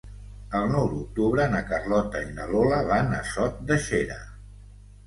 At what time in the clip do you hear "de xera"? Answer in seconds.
3.71-4.21